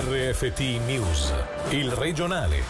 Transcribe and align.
RFT 0.00 0.60
News, 0.86 1.34
il 1.70 1.90
regionale. 1.90 2.62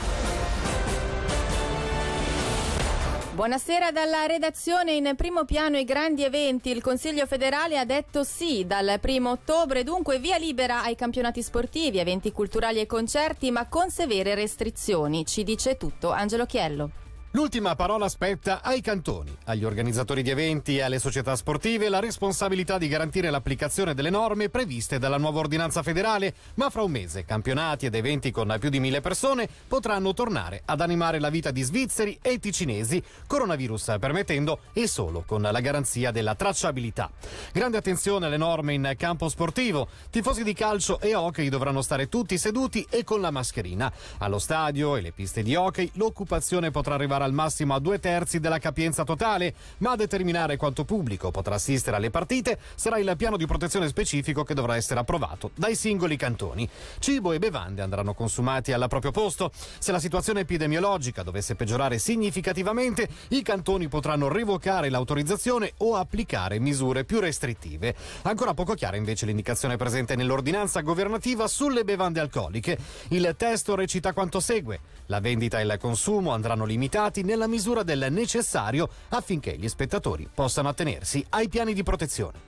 Buonasera 3.35 3.91
dalla 3.91 4.25
redazione. 4.25 4.95
In 4.95 5.13
primo 5.15 5.45
piano 5.45 5.77
i 5.77 5.85
grandi 5.85 6.25
eventi. 6.25 6.71
Il 6.71 6.81
Consiglio 6.81 7.27
federale 7.27 7.77
ha 7.77 7.85
detto 7.85 8.25
sì 8.25 8.65
dal 8.67 8.97
primo 8.99 9.33
ottobre, 9.33 9.85
dunque 9.85 10.19
via 10.19 10.39
libera 10.39 10.83
ai 10.83 10.95
campionati 10.95 11.43
sportivi, 11.43 11.99
eventi 11.99 12.33
culturali 12.33 12.81
e 12.81 12.87
concerti, 12.87 13.51
ma 13.51 13.69
con 13.69 13.91
severe 13.91 14.35
restrizioni. 14.35 15.27
Ci 15.27 15.45
dice 15.45 15.77
tutto 15.77 16.11
Angelo 16.11 16.47
Chiello. 16.47 17.08
L'ultima 17.33 17.75
parola 17.75 18.09
spetta 18.09 18.63
ai 18.63 18.81
cantoni, 18.81 19.37
agli 19.45 19.63
organizzatori 19.63 20.23
di 20.23 20.31
eventi 20.31 20.79
e 20.79 20.81
alle 20.81 20.99
società 20.99 21.37
sportive 21.37 21.91
la 21.91 22.01
responsabilità 22.01 22.79
di 22.79 22.89
garantire 22.89 23.29
l'applicazione 23.29 23.93
delle 23.93 24.09
norme 24.09 24.49
previste 24.49 24.99
dalla 24.99 25.19
nuova 25.19 25.41
ordinanza 25.41 25.83
federale, 25.83 26.33
ma 26.55 26.71
fra 26.71 26.83
un 26.83 26.91
mese 26.91 27.27
campionati 27.27 27.85
ed 27.85 27.95
eventi 27.95 28.31
con 28.31 28.57
più 28.59 28.71
di 28.71 28.81
mille 28.81 29.03
persone 29.03 29.47
potranno 29.69 30.15
tornare 30.15 30.63
ad 30.65 30.81
animare 30.81 31.21
la 31.21 31.29
vita 31.29 31.51
di 31.51 31.61
svizzeri 31.61 32.19
e 32.23 32.39
ticinesi, 32.39 33.03
coronavirus 33.27 33.97
permettendo 34.01 34.61
e 34.73 34.89
solo 34.89 35.23
con 35.27 35.43
la 35.43 35.61
garanzia 35.61 36.11
della 36.11 36.35
tracciabilità. 36.35 37.11
Grande 37.53 37.77
attenzione 37.77 38.25
alle 38.25 38.39
norme 38.39 38.73
in 38.73 38.95
campo 38.97 39.29
sportivo, 39.29 39.87
tifosi 40.09 40.43
di 40.43 40.55
calcio 40.55 40.99
e 40.99 41.15
hockey 41.15 41.51
dovranno 41.51 41.83
stare 41.83 42.09
tutti 42.09 42.39
seduti 42.39 42.87
e 42.89 43.05
con 43.05 43.21
la 43.21 43.31
mascherina. 43.31 43.93
Allo 44.17 44.39
stadio 44.39 44.97
e 44.97 45.03
le 45.03 45.13
piste 45.13 45.43
di 45.43 45.55
hockey 45.55 45.91
l'occupazione 45.97 46.71
potrà 46.71 46.95
arrivare 46.95 47.17
al 47.29 47.35
massimo 47.35 47.75
a 47.75 47.79
due 47.79 48.01
terzi 48.01 48.41
della 48.41 48.59
capienza 48.59 49.05
totale, 49.05 49.55
ma 49.79 49.93
a 49.93 49.97
determinare 49.97 50.57
quanto 50.57 50.85
pubblico 50.85 51.31
potrà 51.31 51.55
assistere 51.55 51.97
alle 51.97 52.11
partite 52.11 52.59
sarà 52.75 52.99
il 52.99 53.15
piano 53.17 53.37
di 53.37 53.47
protezione 53.47 53.87
specifico 53.87 54.43
che 54.43 54.55
dovrà 54.55 54.77
essere 54.77 54.99
approvato 55.01 55.51
dai 55.55 55.77
singoli 55.77 56.17
cantoni. 56.17 56.69
Cibo 56.99 57.33
e 57.33 57.39
bevande 57.39 57.83
andranno 57.83 58.15
consumati 58.15 58.73
al 58.73 58.87
proprio 58.89 59.11
posto. 59.11 59.51
Se 59.79 59.93
la 59.93 59.99
situazione 59.99 60.41
epidemiologica 60.41 61.23
dovesse 61.23 61.55
peggiorare 61.55 61.99
significativamente, 61.99 63.09
i 63.29 63.43
cantoni 63.43 63.89
potranno 63.89 64.29
revocare 64.29 64.89
l'autorizzazione 64.89 65.75
o 65.79 65.97
applicare 65.97 66.59
misure 66.59 67.05
più 67.05 67.21
restrittive. 67.21 67.95
Ancora 68.23 68.55
poco 68.55 68.75
chiara 68.75 68.97
invece 68.97 69.27
l'indicazione 69.27 69.77
presente 69.77 70.17
nell'ordinanza 70.17 70.81
governativa 70.81 71.47
sulle 71.47 71.85
bevande 71.85 72.21
alcoliche. 72.21 72.79
Il 73.09 73.35
testo 73.37 73.75
recita 73.75 74.13
quanto 74.13 74.41
segue: 74.41 74.81
la 75.07 75.21
vendita 75.21 75.61
e 75.61 75.65
il 75.65 75.77
consumo 75.79 76.33
andranno 76.33 76.65
limitati 76.65 77.08
limitati 77.09 77.23
nella 77.23 77.47
misura 77.47 77.83
del 77.83 78.07
necessario 78.11 78.89
affinché 79.11 79.57
gli 79.57 79.69
spettatori 79.69 80.29
possano 80.33 80.69
attenersi 80.69 81.25
ai 81.31 81.49
piani 81.49 81.73
di 81.73 81.83
protezione. 81.83 82.47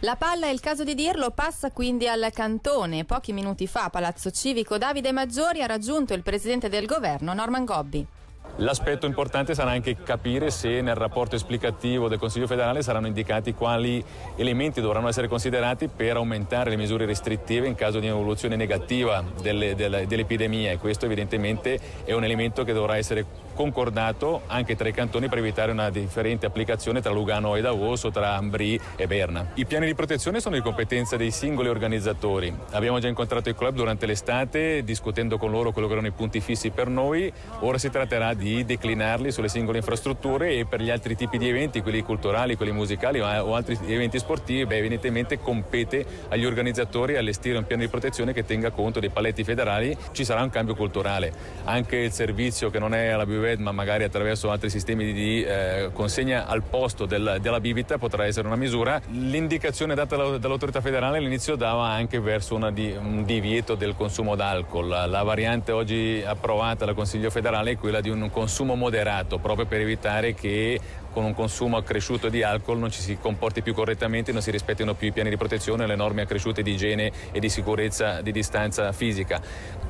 La 0.00 0.16
palla, 0.16 0.46
è 0.46 0.50
il 0.50 0.60
caso 0.60 0.84
di 0.84 0.94
dirlo, 0.94 1.30
passa 1.30 1.70
quindi 1.70 2.08
al 2.08 2.30
cantone. 2.32 3.04
Pochi 3.04 3.32
minuti 3.32 3.66
fa 3.66 3.84
a 3.84 3.90
Palazzo 3.90 4.30
Civico 4.30 4.76
Davide 4.76 5.12
Maggiori 5.12 5.62
ha 5.62 5.66
raggiunto 5.66 6.14
il 6.14 6.22
presidente 6.22 6.68
del 6.68 6.86
governo 6.86 7.32
Norman 7.32 7.64
Gobbi. 7.64 8.06
L'aspetto 8.56 9.06
importante 9.06 9.54
sarà 9.54 9.70
anche 9.70 9.96
capire 10.02 10.50
se 10.50 10.82
nel 10.82 10.94
rapporto 10.94 11.36
esplicativo 11.36 12.08
del 12.08 12.18
Consiglio 12.18 12.46
federale 12.46 12.82
saranno 12.82 13.06
indicati 13.06 13.54
quali 13.54 14.04
elementi 14.36 14.82
dovranno 14.82 15.08
essere 15.08 15.26
considerati 15.26 15.88
per 15.88 16.16
aumentare 16.16 16.68
le 16.68 16.76
misure 16.76 17.06
restrittive 17.06 17.66
in 17.66 17.74
caso 17.74 17.98
di 17.98 18.08
evoluzione 18.08 18.56
negativa 18.56 19.24
delle, 19.40 19.74
delle, 19.74 20.06
dell'epidemia 20.06 20.70
e 20.70 20.76
questo 20.76 21.06
evidentemente 21.06 21.80
è 22.04 22.12
un 22.12 22.24
elemento 22.24 22.62
che 22.62 22.74
dovrà 22.74 22.98
essere 22.98 23.24
concordato 23.52 24.42
anche 24.46 24.76
tra 24.76 24.88
i 24.88 24.92
cantoni 24.92 25.28
per 25.28 25.38
evitare 25.38 25.72
una 25.72 25.90
differente 25.90 26.46
applicazione 26.46 27.00
tra 27.00 27.12
Lugano 27.12 27.56
e 27.56 27.60
Davos 27.60 28.04
o 28.04 28.10
tra 28.10 28.34
Ambri 28.34 28.78
e 28.96 29.06
Berna. 29.06 29.50
I 29.54 29.66
piani 29.66 29.86
di 29.86 29.94
protezione 29.94 30.40
sono 30.40 30.56
di 30.56 30.62
competenza 30.62 31.16
dei 31.16 31.30
singoli 31.30 31.68
organizzatori. 31.68 32.54
Abbiamo 32.70 32.98
già 32.98 33.08
incontrato 33.08 33.48
i 33.48 33.54
club 33.54 33.74
durante 33.74 34.06
l'estate 34.06 34.82
discutendo 34.84 35.38
con 35.38 35.50
loro 35.50 35.72
quello 35.72 35.86
che 35.86 35.94
erano 35.94 36.08
i 36.08 36.12
punti 36.12 36.40
fissi 36.40 36.70
per 36.70 36.88
noi, 36.88 37.32
ora 37.60 37.78
si 37.78 37.90
tratterà 37.90 38.34
di 38.34 38.64
declinarli 38.64 39.30
sulle 39.30 39.48
singole 39.48 39.78
infrastrutture 39.78 40.54
e 40.54 40.66
per 40.66 40.80
gli 40.80 40.90
altri 40.90 41.14
tipi 41.14 41.38
di 41.38 41.48
eventi, 41.48 41.82
quelli 41.82 42.02
culturali, 42.02 42.56
quelli 42.56 42.72
musicali 42.72 43.20
o 43.20 43.54
altri 43.54 43.78
eventi 43.86 44.18
sportivi, 44.18 44.66
beh, 44.66 44.76
evidentemente 44.76 45.38
compete 45.38 46.04
agli 46.28 46.44
organizzatori 46.44 47.16
allestire 47.16 47.58
un 47.58 47.66
piano 47.66 47.82
di 47.82 47.88
protezione 47.88 48.32
che 48.32 48.44
tenga 48.44 48.70
conto 48.70 49.00
dei 49.00 49.10
paletti 49.10 49.44
federali, 49.44 49.96
ci 50.12 50.24
sarà 50.24 50.42
un 50.42 50.50
cambio 50.50 50.74
culturale. 50.74 51.32
Anche 51.64 51.96
il 51.96 52.12
servizio 52.12 52.70
che 52.70 52.78
non 52.78 52.94
è 52.94 53.08
alla 53.08 53.26
buvette 53.42 53.62
ma 53.62 53.72
magari 53.72 54.04
attraverso 54.04 54.50
altri 54.50 54.70
sistemi 54.70 55.12
di 55.12 55.42
eh, 55.42 55.90
consegna 55.92 56.46
al 56.46 56.62
posto 56.62 57.06
del, 57.06 57.38
della 57.40 57.60
bibita 57.60 57.98
potrà 57.98 58.24
essere 58.24 58.46
una 58.46 58.56
misura. 58.56 59.00
L'indicazione 59.10 59.94
data 59.94 60.16
dall'autorità 60.38 60.80
federale 60.80 61.18
all'inizio 61.18 61.56
dava 61.56 61.88
anche 61.88 62.20
verso 62.20 62.50
di, 62.70 62.94
un 62.96 63.24
divieto 63.24 63.74
del 63.74 63.94
consumo 63.96 64.36
d'alcol. 64.36 64.88
La 64.88 65.22
variante 65.22 65.72
oggi 65.72 66.22
approvata 66.24 66.84
dal 66.84 66.94
Consiglio 66.94 67.30
federale 67.30 67.72
è 67.72 67.76
quella 67.76 68.00
di 68.00 68.10
un 68.10 68.30
consumo 68.30 68.74
moderato, 68.74 69.38
proprio 69.38 69.66
per 69.66 69.80
evitare 69.80 70.34
che 70.34 70.78
con 71.12 71.24
un 71.24 71.34
consumo 71.34 71.76
accresciuto 71.76 72.28
di 72.28 72.42
alcol 72.42 72.78
non 72.78 72.90
ci 72.90 73.00
si 73.00 73.18
comporti 73.18 73.62
più 73.62 73.74
correttamente, 73.74 74.32
non 74.32 74.42
si 74.42 74.50
rispettino 74.50 74.94
più 74.94 75.08
i 75.08 75.12
piani 75.12 75.30
di 75.30 75.36
protezione, 75.36 75.86
le 75.86 75.96
norme 75.96 76.22
accresciute 76.22 76.62
di 76.62 76.72
igiene 76.72 77.12
e 77.30 77.38
di 77.38 77.48
sicurezza 77.48 78.20
di 78.22 78.32
distanza 78.32 78.90
fisica. 78.92 79.40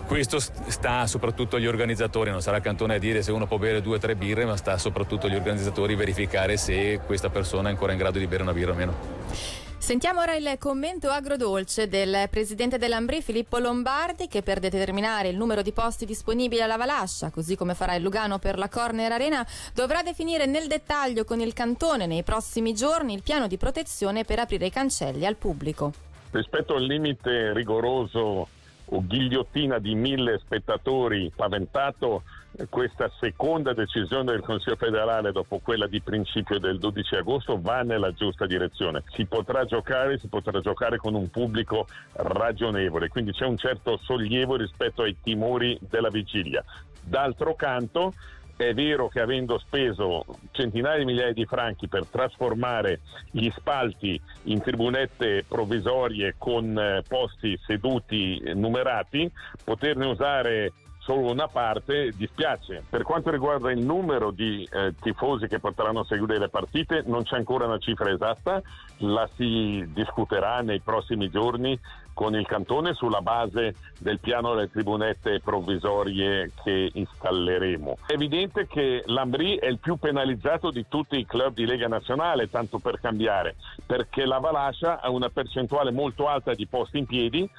Questo 0.07 0.39
sta 0.41 1.07
soprattutto 1.07 1.57
agli 1.57 1.67
organizzatori, 1.67 2.31
non 2.31 2.43
sarà 2.43 2.61
Cantone 2.61 2.97
a 2.97 2.99
dire 2.99 3.23
se 3.23 3.33
uno 3.33 3.47
può 3.47 3.59
bere 3.59 3.81
due 3.81 3.97
o 3.97 3.99
tre 3.99 4.15
birre, 4.15 4.45
ma 4.45 4.57
sta 4.57 4.77
soprattutto 4.77 5.27
agli 5.27 5.37
organizzatori 5.37 5.95
verificare 5.95 6.57
se 6.57 7.01
questa 7.07 7.31
persona 7.31 7.69
è 7.69 7.71
ancora 7.73 7.93
in 7.93 7.99
grado 7.99 8.19
di 8.19 8.27
bere 8.27 8.43
una 8.43 8.53
birra 8.53 8.73
o 8.73 8.75
meno. 8.75 9.62
Sentiamo 9.83 10.21
ora 10.21 10.37
il 10.37 10.59
commento 10.61 11.09
agrodolce 11.09 11.89
del 11.89 12.29
presidente 12.31 12.79
dell'Ambrì 12.79 13.21
Filippo 13.21 13.59
Lombardi 13.59 14.29
che 14.29 14.41
per 14.41 14.61
determinare 14.61 15.29
il 15.29 15.37
numero 15.37 15.61
di 15.61 15.73
posti 15.73 16.07
disponibili 16.07 16.63
alla 16.63 16.77
Valascia, 16.77 17.31
così 17.31 17.57
come 17.57 17.75
farà 17.75 17.97
il 17.97 18.03
Lugano 18.05 18.39
per 18.39 18.59
la 18.59 18.69
Corner 18.69 19.11
Arena, 19.11 19.45
dovrà 19.75 20.05
definire 20.05 20.47
nel 20.47 20.69
dettaglio 20.69 21.25
con 21.25 21.41
il 21.41 21.53
cantone 21.53 22.07
nei 22.07 22.23
prossimi 22.23 22.75
giorni 22.75 23.13
il 23.13 23.25
piano 23.25 23.49
di 23.49 23.57
protezione 23.57 24.23
per 24.23 24.39
aprire 24.39 24.67
i 24.67 24.71
cancelli 24.71 25.27
al 25.27 25.35
pubblico. 25.35 25.93
Rispetto 26.31 26.77
al 26.77 26.85
limite 26.85 27.53
rigoroso 27.53 28.49
o 28.85 29.05
ghigliottina 29.05 29.81
di 29.81 29.97
mille 29.97 30.39
spettatori 30.39 31.33
paventato 31.35 32.23
questa 32.69 33.11
seconda 33.19 33.73
decisione 33.73 34.33
del 34.33 34.43
Consiglio 34.43 34.77
federale 34.77 35.33
dopo 35.33 35.59
quella 35.59 35.87
di 35.87 36.01
principio 36.01 36.59
del 36.59 36.79
12 36.79 37.17
agosto 37.17 37.61
va 37.61 37.83
nella 37.83 38.13
giusta 38.13 38.47
direzione. 38.47 39.03
Si 39.15 39.25
potrà 39.25 39.65
giocare, 39.65 40.19
si 40.19 40.29
potrà 40.29 40.61
giocare 40.61 40.99
con 40.99 41.15
un 41.15 41.31
pubblico 41.31 41.87
ragionevole, 42.13 43.09
quindi 43.09 43.33
c'è 43.33 43.47
un 43.47 43.57
certo 43.57 43.99
sollievo 44.03 44.57
rispetto 44.57 45.03
ai 45.03 45.17
timori 45.23 45.79
della 45.81 46.11
vigilia. 46.11 46.63
D'altro 47.05 47.55
canto 47.55 48.13
è 48.57 48.75
vero 48.75 49.09
che 49.09 49.21
avendo 49.21 49.59
speso 49.59 50.25
centinaia 50.53 50.99
di 50.99 51.05
migliaia 51.05 51.33
di 51.33 51.47
franchi 51.47 51.89
per 51.89 52.07
trasformare 52.07 53.01
gli 53.31 53.51
spalti 53.51 54.21
in 54.45 54.61
tribunette 54.61 55.45
provvisorie 55.49 56.35
con 56.39 56.79
eh, 56.79 57.03
posti 57.09 57.59
seduti 57.67 58.41
numerati, 58.55 59.31
poterne 59.65 60.07
usare 60.07 60.73
solo 61.05 61.31
una 61.31 61.49
parte 61.49 62.13
dispiace. 62.17 62.85
Per 62.89 63.03
quanto 63.03 63.31
riguarda 63.31 63.71
il 63.71 63.85
numero 63.85 64.31
di 64.31 64.67
eh, 64.71 64.95
tifosi 65.01 65.49
che 65.49 65.59
potranno 65.59 66.05
seguire 66.05 66.39
le 66.39 66.49
partite, 66.49 67.03
non 67.07 67.25
c'è 67.25 67.37
ancora 67.37 67.67
una 67.67 67.79
cifra 67.79 68.11
esatta, 68.11 68.63
la 68.99 69.29
si 69.35 69.85
discuterà 69.93 70.61
nei 70.61 70.81
prossimi 70.81 71.29
giorni 71.29 71.79
con 72.15 72.35
il 72.35 72.47
cantone 72.47 72.95
sulla 72.95 73.21
base 73.21 73.75
del 73.99 74.21
piano 74.21 74.55
delle 74.55 74.71
tribunette 74.71 75.41
provvisorie 75.41 76.53
che 76.63 76.91
installeremo. 76.93 77.99
È 78.07 78.13
evidente 78.13 78.67
che 78.67 79.03
l'Ambrì 79.07 79.57
è 79.57 79.67
il 79.67 79.79
più 79.79 79.97
penalizzato 79.97 80.71
di 80.71 80.85
tutti 80.89 81.19
i 81.19 81.27
club 81.27 81.55
di 81.55 81.67
Lega 81.67 81.89
Nazionale, 81.89 82.51
tanto 82.51 82.79
per 82.79 83.01
cambiare, 83.01 83.57
perché 83.87 84.25
la 84.27 84.39
Valascia 84.39 85.01
ha 85.01 85.11
una 85.11 85.31
percentuale 85.31 85.91
molto 85.91 86.29
alta 86.29 86.55
di 86.55 86.67
posti 86.67 86.99
in 86.99 87.07
piedi 87.07 87.51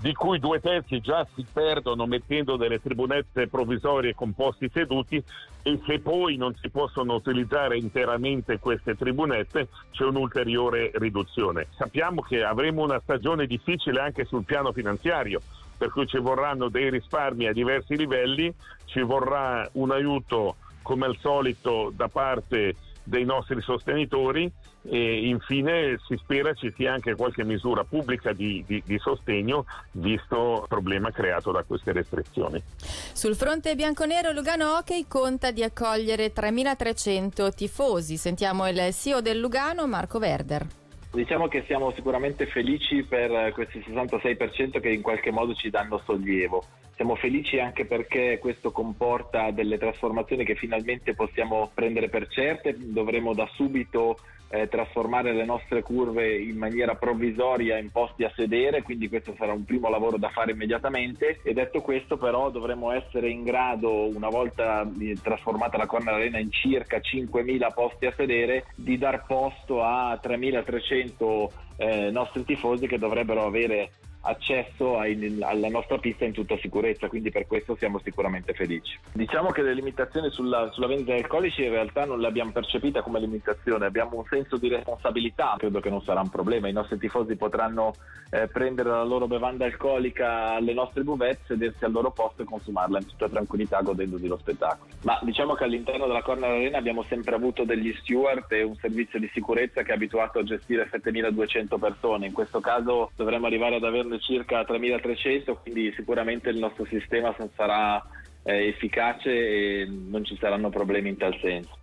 di 0.00 0.14
cui 0.14 0.38
due 0.38 0.60
terzi 0.60 1.00
già 1.00 1.26
si 1.34 1.44
perdono 1.52 2.06
mettendo 2.06 2.56
delle 2.56 2.80
tribunette 2.80 3.48
provvisorie 3.48 4.14
con 4.14 4.32
posti 4.32 4.70
seduti 4.72 5.22
e 5.62 5.80
se 5.86 6.00
poi 6.00 6.36
non 6.36 6.54
si 6.54 6.70
possono 6.70 7.14
utilizzare 7.14 7.76
interamente 7.76 8.58
queste 8.58 8.96
tribunette 8.96 9.68
c'è 9.90 10.04
un'ulteriore 10.04 10.90
riduzione. 10.94 11.66
Sappiamo 11.76 12.22
che 12.22 12.42
avremo 12.42 12.82
una 12.82 13.00
stagione 13.00 13.46
difficile 13.46 14.00
anche 14.00 14.24
sul 14.24 14.44
piano 14.44 14.72
finanziario, 14.72 15.42
per 15.76 15.90
cui 15.90 16.06
ci 16.06 16.18
vorranno 16.18 16.70
dei 16.70 16.88
risparmi 16.88 17.46
a 17.46 17.52
diversi 17.52 17.94
livelli, 17.94 18.52
ci 18.86 19.02
vorrà 19.02 19.68
un 19.72 19.90
aiuto 19.90 20.56
come 20.82 21.04
al 21.04 21.16
solito 21.18 21.92
da 21.94 22.08
parte 22.08 22.74
dei 23.10 23.24
nostri 23.24 23.60
sostenitori 23.60 24.50
e 24.82 25.28
infine 25.28 25.98
si 26.06 26.16
spera 26.16 26.54
ci 26.54 26.72
sia 26.76 26.94
anche 26.94 27.14
qualche 27.14 27.44
misura 27.44 27.84
pubblica 27.84 28.32
di, 28.32 28.64
di, 28.66 28.82
di, 28.86 28.98
sostegno 28.98 29.66
visto 29.92 30.60
il 30.62 30.68
problema 30.68 31.10
creato 31.10 31.50
da 31.50 31.62
queste 31.64 31.92
restrizioni. 31.92 32.62
Sul 32.78 33.34
fronte 33.34 33.74
bianconero 33.74 34.30
Lugano 34.30 34.76
Hockey 34.76 35.06
conta 35.06 35.50
di 35.50 35.62
accogliere 35.62 36.32
3.300 36.32 37.52
tifosi. 37.52 38.16
Sentiamo 38.16 38.66
il 38.68 38.94
CEO 38.94 39.20
del 39.20 39.38
Lugano 39.38 39.86
Marco 39.86 40.18
Verder. 40.18 40.66
Diciamo 41.12 41.48
che 41.48 41.64
siamo 41.66 41.92
sicuramente 41.92 42.46
felici 42.46 43.02
per 43.02 43.50
questi 43.52 43.84
66% 43.84 44.80
che 44.80 44.90
in 44.90 45.02
qualche 45.02 45.32
modo 45.32 45.54
ci 45.54 45.68
danno 45.68 46.00
sollievo. 46.06 46.64
Siamo 47.00 47.16
felici 47.16 47.58
anche 47.58 47.86
perché 47.86 48.36
questo 48.38 48.72
comporta 48.72 49.50
delle 49.52 49.78
trasformazioni 49.78 50.44
che 50.44 50.54
finalmente 50.54 51.14
possiamo 51.14 51.70
prendere 51.72 52.10
per 52.10 52.28
certe, 52.28 52.76
dovremo 52.76 53.32
da 53.32 53.48
subito 53.54 54.18
eh, 54.50 54.68
trasformare 54.68 55.32
le 55.32 55.46
nostre 55.46 55.80
curve 55.80 56.36
in 56.36 56.58
maniera 56.58 56.96
provvisoria 56.96 57.78
in 57.78 57.90
posti 57.90 58.24
a 58.24 58.32
sedere, 58.36 58.82
quindi 58.82 59.08
questo 59.08 59.34
sarà 59.38 59.54
un 59.54 59.64
primo 59.64 59.88
lavoro 59.88 60.18
da 60.18 60.28
fare 60.28 60.52
immediatamente. 60.52 61.40
E 61.42 61.54
detto 61.54 61.80
questo 61.80 62.18
però 62.18 62.50
dovremo 62.50 62.92
essere 62.92 63.30
in 63.30 63.44
grado, 63.44 64.14
una 64.14 64.28
volta 64.28 64.86
trasformata 65.22 65.78
la 65.78 65.86
Corner 65.86 66.12
Arena 66.12 66.38
in 66.38 66.52
circa 66.52 66.98
5.000 66.98 67.72
posti 67.72 68.04
a 68.04 68.12
sedere, 68.14 68.66
di 68.74 68.98
dar 68.98 69.24
posto 69.24 69.82
a 69.82 70.20
3.300 70.22 71.48
eh, 71.78 72.10
nostri 72.10 72.44
tifosi 72.44 72.86
che 72.86 72.98
dovrebbero 72.98 73.46
avere 73.46 73.92
accesso 74.22 74.98
ai, 74.98 75.38
alla 75.40 75.68
nostra 75.68 75.98
pista 75.98 76.24
in 76.24 76.32
tutta 76.32 76.56
sicurezza, 76.58 77.08
quindi 77.08 77.30
per 77.30 77.46
questo 77.46 77.76
siamo 77.76 78.00
sicuramente 78.02 78.52
felici. 78.52 78.98
Diciamo 79.12 79.50
che 79.50 79.62
le 79.62 79.74
limitazioni 79.74 80.30
sulla, 80.30 80.70
sulla 80.72 80.86
vendita 80.86 81.14
di 81.14 81.20
alcolici 81.20 81.62
in 81.64 81.70
realtà 81.70 82.04
non 82.04 82.20
le 82.20 82.26
abbiamo 82.26 82.52
percepite 82.52 83.00
come 83.00 83.20
limitazione, 83.20 83.86
abbiamo 83.86 84.16
un 84.16 84.24
senso 84.28 84.56
di 84.56 84.68
responsabilità, 84.68 85.54
credo 85.58 85.80
che 85.80 85.90
non 85.90 86.02
sarà 86.02 86.20
un 86.20 86.28
problema, 86.28 86.68
i 86.68 86.72
nostri 86.72 86.98
tifosi 86.98 87.36
potranno 87.36 87.94
eh, 88.30 88.46
prendere 88.48 88.90
la 88.90 89.04
loro 89.04 89.26
bevanda 89.26 89.64
alcolica 89.64 90.54
alle 90.54 90.72
nostre 90.72 91.02
buvette, 91.02 91.42
sedersi 91.46 91.84
al 91.84 91.92
loro 91.92 92.10
posto 92.10 92.42
e 92.42 92.44
consumarla 92.44 92.98
in 92.98 93.06
tutta 93.06 93.28
tranquillità 93.28 93.80
godendosi 93.80 94.26
lo 94.26 94.38
spettacolo. 94.38 94.90
Ma 95.02 95.18
diciamo 95.22 95.54
che 95.54 95.64
all'interno 95.64 96.06
della 96.06 96.22
Corner 96.22 96.50
Arena 96.50 96.78
abbiamo 96.78 97.02
sempre 97.04 97.34
avuto 97.34 97.64
degli 97.64 97.92
steward 98.00 98.50
e 98.52 98.62
un 98.62 98.76
servizio 98.76 99.18
di 99.18 99.30
sicurezza 99.32 99.82
che 99.82 99.92
è 99.92 99.94
abituato 99.94 100.38
a 100.38 100.44
gestire 100.44 100.88
7200 100.90 101.78
persone, 101.78 102.26
in 102.26 102.32
questo 102.32 102.60
caso 102.60 103.10
dovremmo 103.16 103.46
arrivare 103.46 103.76
ad 103.76 103.84
averne 103.84 104.09
circa 104.18 104.64
3300, 104.64 105.56
quindi 105.56 105.92
sicuramente 105.94 106.50
il 106.50 106.58
nostro 106.58 106.84
sistema 106.86 107.34
sarà 107.54 108.02
eh, 108.42 108.68
efficace 108.68 109.30
e 109.30 109.86
non 109.86 110.24
ci 110.24 110.36
saranno 110.40 110.70
problemi 110.70 111.10
in 111.10 111.16
tal 111.16 111.38
senso. 111.40 111.78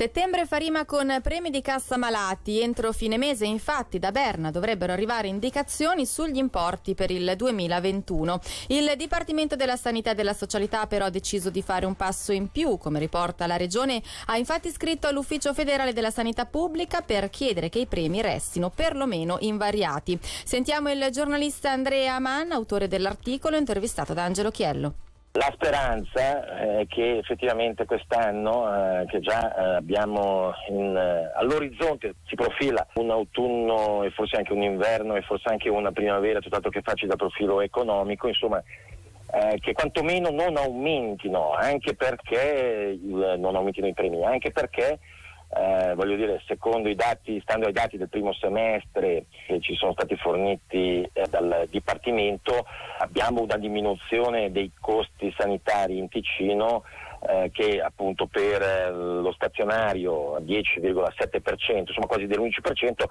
Settembre 0.00 0.46
fa 0.46 0.56
rima 0.56 0.86
con 0.86 1.20
premi 1.22 1.50
di 1.50 1.60
cassa 1.60 1.98
malati. 1.98 2.62
Entro 2.62 2.90
fine 2.90 3.18
mese, 3.18 3.44
infatti, 3.44 3.98
da 3.98 4.10
Berna 4.10 4.50
dovrebbero 4.50 4.94
arrivare 4.94 5.28
indicazioni 5.28 6.06
sugli 6.06 6.38
importi 6.38 6.94
per 6.94 7.10
il 7.10 7.34
2021. 7.36 8.40
Il 8.68 8.94
Dipartimento 8.96 9.56
della 9.56 9.76
Sanità 9.76 10.12
e 10.12 10.14
della 10.14 10.32
Socialità 10.32 10.86
però 10.86 11.04
ha 11.04 11.10
deciso 11.10 11.50
di 11.50 11.60
fare 11.60 11.84
un 11.84 11.96
passo 11.96 12.32
in 12.32 12.48
più. 12.48 12.78
Come 12.78 12.98
riporta 12.98 13.46
la 13.46 13.58
Regione, 13.58 14.02
ha 14.28 14.38
infatti 14.38 14.70
scritto 14.70 15.06
all'Ufficio 15.06 15.52
federale 15.52 15.92
della 15.92 16.10
Sanità 16.10 16.46
Pubblica 16.46 17.02
per 17.02 17.28
chiedere 17.28 17.68
che 17.68 17.80
i 17.80 17.86
premi 17.86 18.22
restino 18.22 18.70
perlomeno 18.70 19.36
invariati. 19.40 20.18
Sentiamo 20.22 20.90
il 20.90 21.08
giornalista 21.10 21.72
Andrea 21.72 22.18
Mann, 22.20 22.52
autore 22.52 22.88
dell'articolo, 22.88 23.58
intervistato 23.58 24.14
da 24.14 24.24
Angelo 24.24 24.50
Chiello. 24.50 24.94
La 25.34 25.48
speranza 25.54 26.58
è 26.58 26.86
che 26.88 27.18
effettivamente 27.18 27.84
quest'anno, 27.84 28.66
eh, 28.74 29.06
che 29.06 29.20
già 29.20 29.54
eh, 29.54 29.76
abbiamo 29.76 30.52
in, 30.68 30.96
eh, 30.96 31.30
all'orizzonte, 31.36 32.16
si 32.26 32.34
profila 32.34 32.84
un 32.94 33.10
autunno 33.10 34.02
e 34.02 34.10
forse 34.10 34.38
anche 34.38 34.52
un 34.52 34.62
inverno 34.62 35.14
e 35.14 35.22
forse 35.22 35.48
anche 35.48 35.68
una 35.68 35.92
primavera, 35.92 36.40
tutt'altro 36.40 36.70
che 36.70 36.82
facile 36.82 37.10
da 37.10 37.16
profilo 37.16 37.60
economico, 37.60 38.26
insomma, 38.26 38.60
eh, 39.32 39.56
che 39.60 39.72
quantomeno 39.72 40.30
non 40.30 40.56
aumentino, 40.56 41.52
anche 41.52 41.94
perché 41.94 42.98
non 43.00 43.54
aumentino 43.54 43.86
i 43.86 43.94
premi, 43.94 44.24
anche 44.24 44.50
perché 44.50 44.98
eh, 45.52 45.94
voglio 45.94 46.14
dire, 46.14 46.40
secondo 46.46 46.88
i 46.88 46.94
dati, 46.94 47.40
stando 47.40 47.66
ai 47.66 47.72
dati 47.72 47.96
del 47.96 48.08
primo 48.08 48.32
semestre 48.32 49.26
che 49.46 49.60
ci 49.60 49.74
sono 49.74 49.92
stati 49.92 50.16
forniti 50.16 51.08
eh, 51.12 51.26
dal 51.28 51.66
Dipartimento, 51.68 52.66
abbiamo 52.98 53.42
una 53.42 53.56
diminuzione 53.56 54.52
dei 54.52 54.70
costi 54.78 55.34
sanitari 55.36 55.98
in 55.98 56.08
Ticino 56.08 56.84
eh, 57.28 57.50
che 57.52 57.80
appunto 57.80 58.26
per 58.26 58.62
eh, 58.62 58.90
lo 58.92 59.32
stazionario 59.32 60.38
10,7%, 60.38 61.78
insomma 61.78 62.06
quasi 62.06 62.26
dell'11% 62.26 63.04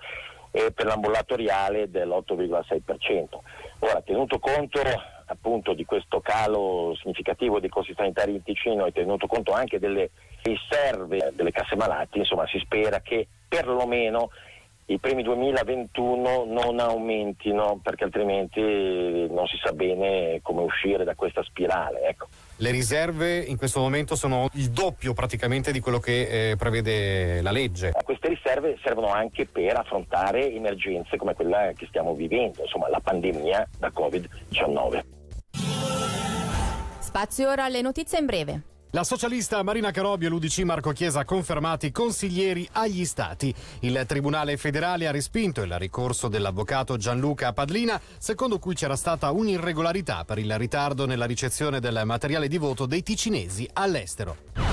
e 0.52 0.72
per 0.72 0.86
l'ambulatoriale 0.86 1.92
dell'8,6%. 1.92 3.38
Ora, 3.80 4.02
tenuto 4.02 4.40
conto 4.40 4.82
appunto 5.30 5.74
di 5.74 5.86
questo 5.86 6.20
calo 6.22 6.96
significativo 7.00 7.60
dei 7.60 7.70
costi 7.70 7.94
sanitari 7.96 8.34
in 8.34 8.44
Ticino 8.44 8.86
e 8.86 8.92
tenuto 8.92 9.28
conto 9.28 9.52
anche 9.52 9.80
delle 9.80 10.10
riserve 10.42 11.32
delle 11.34 11.52
casse 11.52 11.76
malati, 11.76 12.20
insomma 12.20 12.48
si 12.48 12.60
spera 12.60 13.02
che 13.02 13.28
perlomeno 13.48 14.30
i 14.90 14.98
primi 14.98 15.22
2021 15.22 16.46
non 16.48 16.80
aumentino 16.80 17.80
perché 17.82 18.06
altrimenti 18.06 18.60
non 18.60 19.46
si 19.46 19.58
sa 19.64 19.72
bene 19.72 20.40
come 20.42 20.62
uscire 20.64 21.04
da 21.04 21.14
questa 21.14 21.44
spirale. 21.44 22.08
Ecco. 22.08 22.28
Le 22.58 22.72
riserve 22.72 23.38
in 23.38 23.56
questo 23.56 23.80
momento 23.80 24.16
sono 24.16 24.50
il 24.54 24.72
doppio 24.72 25.14
praticamente 25.14 25.72
di 25.72 25.80
quello 25.80 26.00
che 26.00 26.52
eh, 26.52 26.56
prevede 26.56 27.42
la 27.42 27.52
legge. 27.52 27.92
Queste 28.04 28.30
riserve 28.30 28.78
servono 28.84 29.14
anche 29.14 29.46
per 29.46 29.78
affrontare 29.78 30.52
emergenze 30.52 31.18
come 31.18 31.36
quella 31.36 31.72
che 31.76 31.86
stiamo 31.86 32.16
vivendo, 32.16 32.64
insomma 32.64 32.90
la 32.90 33.00
pandemia 33.00 33.70
da 33.78 33.92
Covid-19. 33.96 35.19
Spazio 37.10 37.50
ora 37.50 37.64
alle 37.64 37.82
notizie 37.82 38.20
in 38.20 38.26
breve. 38.28 38.62
La 38.92 39.04
socialista 39.04 39.64
Marina 39.64 39.90
Carobio 39.90 40.28
e 40.28 40.30
l'UDC 40.30 40.60
Marco 40.60 40.92
Chiesa 40.92 41.26
confermati 41.26 41.92
consiglieri 41.92 42.70
agli 42.74 43.04
stati. 43.04 43.52
Il 43.80 44.04
Tribunale 44.08 44.58
federale 44.58 45.08
ha 45.08 45.12
respinto 45.12 45.64
il 45.64 45.76
ricorso 45.80 46.28
dell'avvocato 46.28 46.98
Gianluca 46.98 47.52
Padlina, 47.52 48.00
secondo 48.20 48.60
cui 48.60 48.76
c'era 48.76 48.96
stata 48.96 49.32
un'irregolarità 49.32 50.24
per 50.24 50.38
il 50.38 50.56
ritardo 50.60 51.08
nella 51.08 51.26
ricezione 51.26 51.80
del 51.80 52.00
materiale 52.06 52.48
di 52.48 52.60
voto 52.60 52.86
dei 52.86 53.02
ticinesi 53.02 53.68
all'estero. 53.74 54.69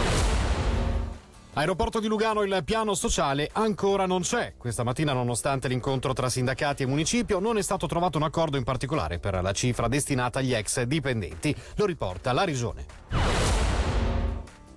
Aeroporto 1.58 2.00
di 2.00 2.06
Lugano 2.06 2.42
il 2.42 2.60
piano 2.66 2.92
sociale 2.92 3.48
ancora 3.54 4.04
non 4.04 4.20
c'è. 4.20 4.56
Questa 4.58 4.82
mattina, 4.82 5.14
nonostante 5.14 5.68
l'incontro 5.68 6.12
tra 6.12 6.28
sindacati 6.28 6.82
e 6.82 6.86
municipio, 6.86 7.38
non 7.38 7.56
è 7.56 7.62
stato 7.62 7.86
trovato 7.86 8.18
un 8.18 8.24
accordo 8.24 8.58
in 8.58 8.62
particolare 8.62 9.18
per 9.18 9.40
la 9.40 9.52
cifra 9.52 9.88
destinata 9.88 10.40
agli 10.40 10.52
ex 10.52 10.82
dipendenti. 10.82 11.56
Lo 11.76 11.86
riporta 11.86 12.34
la 12.34 12.44
Regione. 12.44 12.84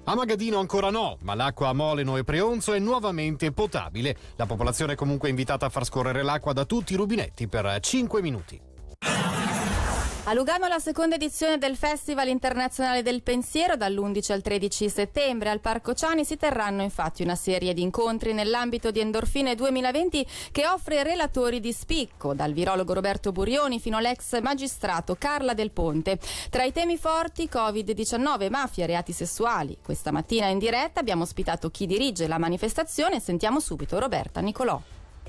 A 0.05 0.15
Magadino 0.15 0.57
ancora 0.57 0.89
no, 0.89 1.17
ma 1.23 1.35
l'acqua 1.35 1.67
a 1.67 1.73
Moleno 1.73 2.15
e 2.15 2.23
Preonzo 2.23 2.71
è 2.71 2.79
nuovamente 2.79 3.51
potabile. 3.51 4.15
La 4.37 4.45
popolazione 4.45 4.93
è 4.93 4.95
comunque 4.95 5.27
invitata 5.27 5.65
a 5.65 5.69
far 5.69 5.83
scorrere 5.83 6.23
l'acqua 6.23 6.53
da 6.53 6.63
tutti 6.63 6.93
i 6.93 6.95
rubinetti 6.95 7.49
per 7.49 7.77
5 7.81 8.21
minuti. 8.21 8.68
A 10.29 10.33
Lugano 10.35 10.67
la 10.67 10.77
seconda 10.77 11.15
edizione 11.15 11.57
del 11.57 11.75
Festival 11.75 12.27
Internazionale 12.27 13.01
del 13.01 13.23
Pensiero 13.23 13.75
dall'11 13.75 14.31
al 14.31 14.43
13 14.43 14.87
settembre 14.87 15.49
al 15.49 15.59
Parco 15.59 15.95
Ciani 15.95 16.23
si 16.23 16.37
terranno 16.37 16.83
infatti 16.83 17.23
una 17.23 17.33
serie 17.33 17.73
di 17.73 17.81
incontri 17.81 18.33
nell'ambito 18.33 18.91
di 18.91 18.99
Endorfine 18.99 19.55
2020 19.55 20.27
che 20.51 20.67
offre 20.67 21.01
relatori 21.01 21.59
di 21.59 21.73
spicco 21.73 22.35
dal 22.35 22.53
virologo 22.53 22.93
Roberto 22.93 23.31
Burioni 23.31 23.79
fino 23.79 23.97
all'ex 23.97 24.39
magistrato 24.39 25.15
Carla 25.17 25.55
Del 25.55 25.71
Ponte. 25.71 26.19
Tra 26.51 26.63
i 26.63 26.71
temi 26.71 26.97
forti 26.97 27.49
Covid-19, 27.51 28.51
mafia, 28.51 28.85
reati 28.85 29.13
sessuali. 29.13 29.79
Questa 29.83 30.11
mattina 30.11 30.45
in 30.45 30.59
diretta 30.59 30.99
abbiamo 30.99 31.23
ospitato 31.23 31.71
chi 31.71 31.87
dirige 31.87 32.27
la 32.27 32.37
manifestazione 32.37 33.19
sentiamo 33.19 33.59
subito 33.59 33.97
Roberta 33.97 34.41
Nicolò. 34.41 34.79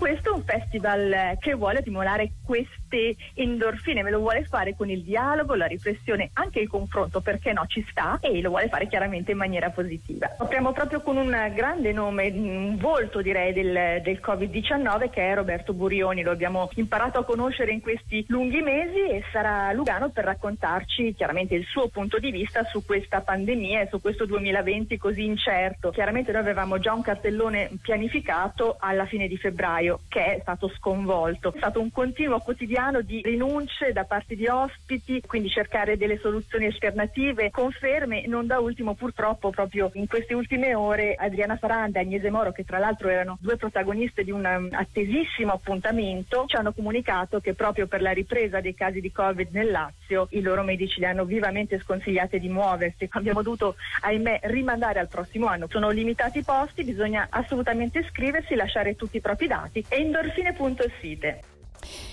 Questo 0.01 0.31
è 0.31 0.35
un 0.35 0.43
festival 0.45 1.37
che 1.39 1.53
vuole 1.53 1.83
stimolare 1.83 2.33
queste 2.43 3.17
endorfine, 3.35 4.03
me 4.03 4.11
lo 4.11 4.21
vuole 4.21 4.45
fare 4.45 4.75
con 4.75 4.89
il 4.89 5.03
dialogo, 5.03 5.55
la 5.55 5.67
riflessione, 5.67 6.31
anche 6.33 6.59
il 6.59 6.69
confronto, 6.69 7.21
perché 7.21 7.53
no, 7.53 7.67
ci 7.67 7.85
sta 7.91 8.19
e 8.23 8.41
lo 8.41 8.49
vuole 8.49 8.69
fare 8.69 8.89
chiaramente 8.89 9.33
in 9.33 9.37
maniera 9.37 9.69
positiva. 9.69 10.37
Apriamo 10.39 10.73
proprio 10.73 11.03
con 11.03 11.19
un 11.19 11.53
grande 11.55 11.93
nome, 11.93 12.29
un 12.29 12.79
volto 12.79 13.21
direi 13.21 13.53
del, 13.53 14.01
del 14.03 14.23
Covid-19 14.25 15.11
che 15.11 15.31
è 15.31 15.35
Roberto 15.35 15.75
Burioni, 15.75 16.23
lo 16.23 16.31
abbiamo 16.31 16.71
imparato 16.77 17.19
a 17.19 17.25
conoscere 17.25 17.71
in 17.71 17.83
questi 17.83 18.25
lunghi 18.29 18.63
mesi 18.63 19.01
e 19.01 19.23
sarà 19.31 19.67
a 19.67 19.73
Lugano 19.73 20.09
per 20.09 20.25
raccontarci 20.25 21.15
chiaramente 21.15 21.55
il 21.55 21.67
suo 21.67 21.89
punto 21.89 22.19
di 22.19 22.31
vista 22.31 22.65
su 22.65 22.87
questa 22.87 23.21
pandemia 23.21 23.83
e 23.83 23.89
su 23.91 24.01
questo 24.01 24.25
2020 24.25 24.97
così 24.97 25.27
incerto. 25.27 25.91
Chiaramente 25.91 26.33
noi 26.33 26.41
avevamo 26.41 26.79
già 26.79 26.95
un 26.95 27.03
cartellone 27.03 27.71
pianificato 27.83 28.77
alla 28.81 29.05
fine 29.05 29.29
di 29.29 29.37
febbraio 29.37 29.89
territorio 29.91 30.01
che 30.09 30.37
è 30.37 30.39
stato 30.41 30.69
sconvolto. 30.69 31.53
È 31.53 31.57
stato 31.57 31.81
un 31.81 31.91
continuo 31.91 32.39
quotidiano 32.39 33.01
di 33.01 33.21
rinunce 33.23 33.93
da 33.93 34.05
parte 34.05 34.37
di 34.37 34.47
ospiti, 34.47 35.23
quindi 35.27 35.49
cercare 35.49 35.97
delle 35.97 36.19
soluzioni 36.19 36.67
alternative, 36.67 37.51
conferme, 37.51 38.27
non 38.27 38.47
da 38.47 38.59
ultimo 38.59 38.95
purtroppo 38.95 39.51
proprio 39.51 39.91
in 39.95 40.07
queste 40.07 40.35
ultime 40.35 40.75
ore 40.75 41.15
Adriana 41.15 41.57
Faranda 41.57 41.99
e 41.99 42.03
Agnese 42.03 42.31
Moro, 42.31 42.53
che 42.53 42.65
tra 42.65 42.79
l'altro 42.79 43.09
erano 43.09 43.39
due 43.41 43.57
protagoniste 43.57 44.23
di 44.23 44.31
un 44.31 44.45
um, 44.45 44.69
attesissimo 44.73 45.53
appuntamento, 45.53 46.45
ci 46.47 46.57
hanno 46.57 46.73
comunicato 46.73 47.41
che 47.41 47.55
proprio 47.55 47.87
per 47.87 48.03
la 48.03 48.13
ripresa 48.13 48.61
dei 48.61 48.75
casi 48.75 49.01
di 49.01 49.11
Covid 49.11 49.49
nel 49.53 49.71
Lazio 49.71 50.29
i 50.31 50.41
loro 50.41 50.63
medici 50.63 51.01
le 51.01 51.07
hanno 51.07 51.25
vivamente 51.25 51.79
sconsigliate 51.81 52.39
di 52.39 52.49
muoversi. 52.49 53.09
Abbiamo 53.11 53.43
dovuto, 53.43 53.77
ahimè, 54.03 54.41
rimandare 54.45 54.99
al 54.99 55.09
prossimo 55.09 55.47
anno. 55.47 55.67
Sono 55.69 55.91
limitati 55.91 56.39
i 56.39 56.43
posti, 56.43 56.85
bisogna 56.85 57.29
assolutamente 57.31 58.01
iscriversi, 58.01 58.55
lasciare 58.55 58.97
tutti 58.97 59.17
i 59.17 59.21
propri 59.21 59.47
dati 59.47 59.80
endorfine.site. 59.89 61.41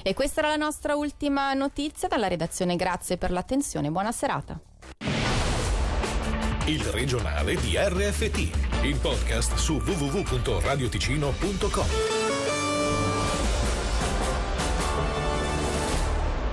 E 0.04 0.14
questa 0.14 0.42
era 0.42 0.50
la 0.50 0.56
nostra 0.56 0.96
ultima 0.96 1.54
notizia 1.54 2.08
dalla 2.08 2.28
redazione. 2.28 2.76
Grazie 2.76 3.18
per 3.18 3.32
l'attenzione. 3.32 3.90
Buona 3.90 4.12
serata. 4.12 4.60
Il 6.66 6.84
regionale 6.84 7.56
di 7.56 7.78
RFT, 7.78 8.38
il 8.84 9.00
podcast 9.02 9.56
su 9.56 9.76
www.radioticino.com. 9.76 12.17